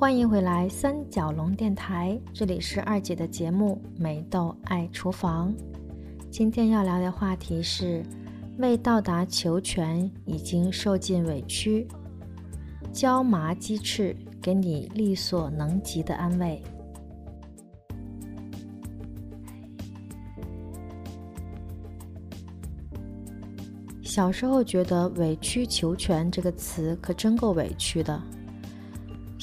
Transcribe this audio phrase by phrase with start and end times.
[0.00, 5.52] 欢迎回来三角龙电台，这里是二姐的节目《美豆爱厨房》。
[6.30, 8.02] 今天要聊的话题是：
[8.56, 11.86] 未到达求全，已经受尽委屈。
[12.90, 16.62] 椒麻鸡翅给你力所能及的安慰。
[24.02, 28.18] 小时候觉得“委曲求全”这个词可真够委屈的，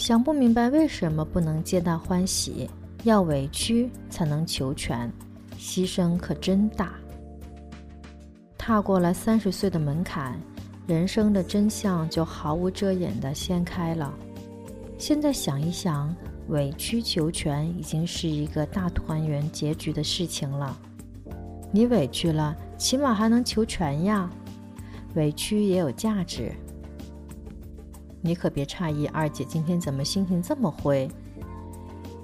[0.07, 2.69] 想不明白为什么不能皆大欢喜，
[3.03, 5.11] 要委屈才能求全，
[5.59, 6.93] 牺牲可真大。
[8.57, 10.39] 踏过了三十岁的门槛，
[10.87, 14.13] 人生的真相就毫无遮掩地掀开了。
[14.97, 16.15] 现在想一想，
[16.47, 20.79] 委曲求全已经是一个大团圆结局的事情了。
[21.69, 24.31] 你委屈了，起码还能求全呀。
[25.15, 26.53] 委屈也有价值，
[28.27, 31.09] 你可别诧异，二姐今天怎么心情这么灰？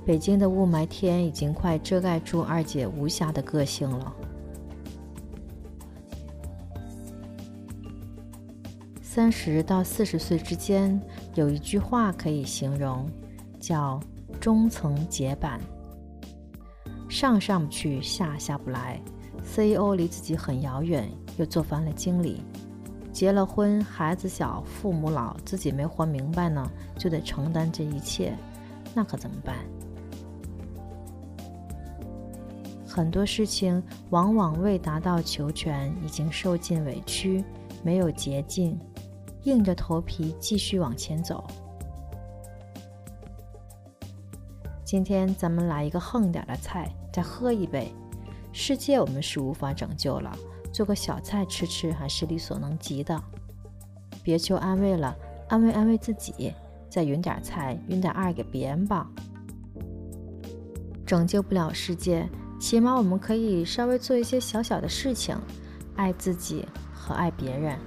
[0.06, 4.14] 北京的雾霾天已经快遮盖住二姐无瑕的个性了。
[9.02, 11.02] 三十到四十岁之间，
[11.36, 13.10] 有一句话可以形容，
[13.58, 13.98] 叫
[14.42, 15.58] “中层结板”，
[17.08, 19.00] 上上不去，下下不来
[19.42, 22.42] ，CEO 离自己很遥远，又做翻了经理。
[23.14, 28.36] 结了婚，孩子小，父母老，自己没活明白呢，就得承担这一切，
[28.96, 29.56] 那可怎么办？
[32.88, 37.44] 很多事情往往未达到求全，已经受尽委屈，
[37.84, 38.80] 没有捷径，
[39.44, 41.44] 硬着头皮继续往前走。
[44.84, 47.94] 今天咱们来一个横点的菜，再喝一杯。
[48.52, 50.36] 世界我们是无法拯救了。
[50.74, 53.24] 做个小菜吃吃还是力所能及的，
[54.24, 55.16] 别求安慰了，
[55.48, 56.52] 安慰安慰自己，
[56.90, 59.08] 再匀点菜，匀点爱给别人吧。
[61.06, 62.28] 拯救不了世界，
[62.60, 65.38] 起码我们可以稍微做一些小小的事情，
[65.96, 67.78] 爱自己和爱别人。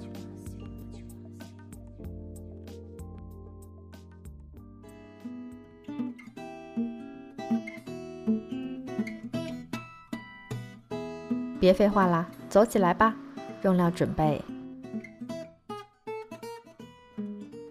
[11.58, 12.30] 别废话啦！
[12.56, 13.14] 走起来吧，
[13.64, 14.40] 用料准备：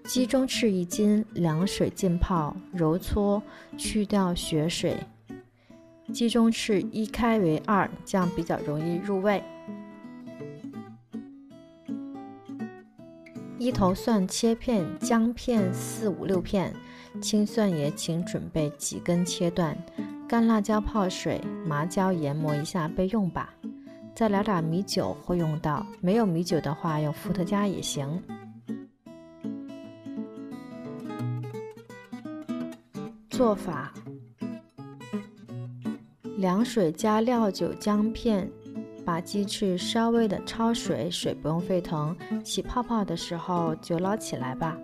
[0.03, 3.41] 鸡中翅一斤，凉水浸泡，揉搓，
[3.79, 4.96] 去掉血水。
[6.13, 9.44] 鸡中翅一开为二，这样比较容易入味。
[13.57, 16.72] 一头蒜切片，姜片四五六片，
[17.19, 19.75] 青蒜也请准备几根切断，
[20.29, 23.56] 干辣椒泡水，麻椒研磨一下备用吧。
[24.16, 28.24] 再来点米酒会用到，没有米酒的话用伏特加也行。
[33.30, 33.92] 做法：
[36.38, 38.50] 凉水加料酒、姜片，
[39.03, 44.78] 把鸡翅稍微的焯水，水不用沸腾，起泡泡的时候就捞起来吧。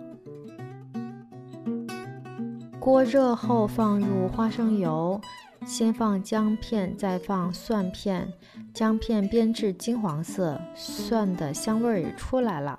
[2.78, 5.18] 锅热后放入花生油。
[5.64, 8.32] 先放姜片，再放蒜片，
[8.74, 12.78] 姜片煸至金黄色，蒜的香味儿也出来了，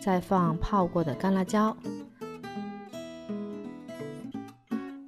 [0.00, 1.76] 再放泡过的干辣椒，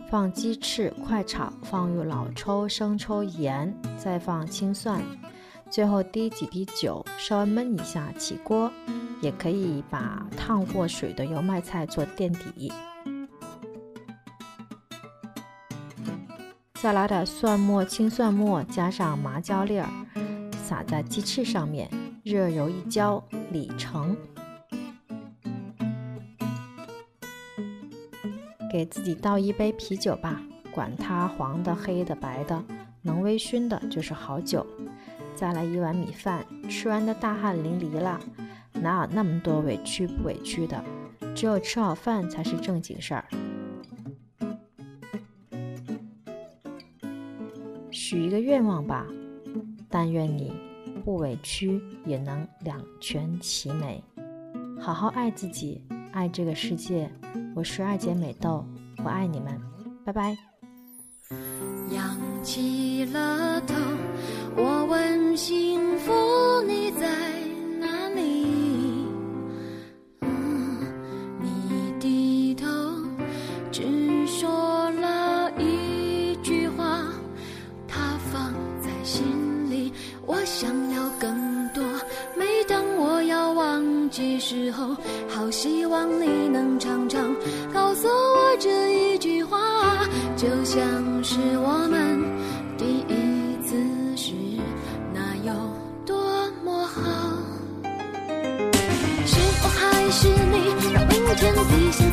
[0.09, 5.03] 放鸡翅，快炒，放入老抽、生抽、盐，再放青蒜，
[5.69, 8.71] 最后滴几滴酒，稍微焖一下，起锅。
[9.21, 12.73] 也可以把烫过水的油麦菜做垫底。
[16.83, 19.87] 再来点蒜末、青蒜末，加上麻椒粒儿，
[20.65, 21.91] 撒在鸡翅上面，
[22.25, 24.17] 热油一浇，里成。
[28.73, 32.65] 给自己倒一杯啤酒吧，管它黄的、黑的、白的，
[33.03, 34.67] 能微醺的就是好酒。
[35.35, 38.19] 再来一碗米饭，吃完的大汗淋漓了，
[38.73, 40.83] 哪有那么多委屈不委屈的？
[41.35, 43.25] 只有吃好饭才是正经事儿。
[48.03, 49.07] 许一个愿望吧，
[49.91, 50.51] 但愿你
[51.05, 54.03] 不委屈，也能两全其美。
[54.81, 57.11] 好好爱自己，爱这个世界。
[57.55, 58.65] 我是二姐美豆，
[59.05, 59.61] 我爱你们，
[60.03, 60.50] 拜拜。
[80.31, 81.83] 我想要更多，
[82.37, 84.97] 每当我要忘记时候，
[85.29, 87.35] 好希望你能常常
[87.75, 89.59] 告诉我这一句话。
[90.37, 90.81] 就像
[91.25, 92.23] 是我们
[92.79, 93.75] 第一次
[94.17, 94.33] 时，
[95.13, 95.53] 那有
[96.07, 96.17] 多
[96.65, 97.01] 么好。
[99.27, 100.57] 是我还是你，
[101.11, 102.10] 明天比现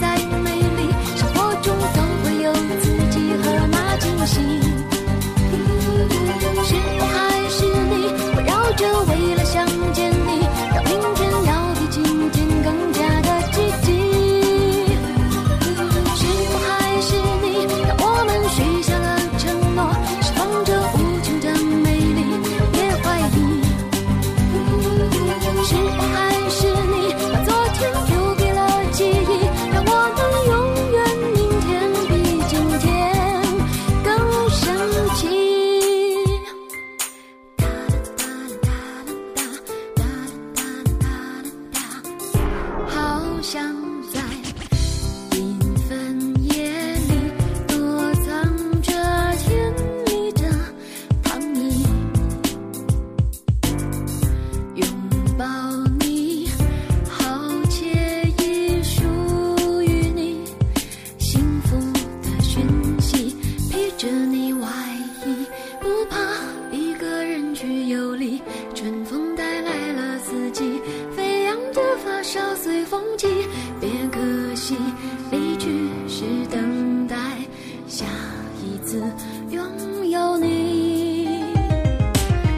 [78.87, 79.03] 一次
[79.49, 81.27] 拥有你。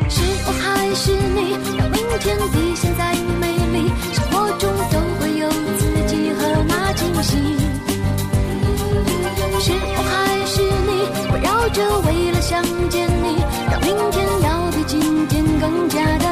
[0.07, 3.89] 是我还是你，让明天比现在美丽？
[4.13, 7.31] 生活中都会有自己和那惊喜。
[9.59, 10.89] 是我还是你，
[11.33, 13.25] 围绕着为了想见你，
[13.71, 16.25] 让明天要比今天更加的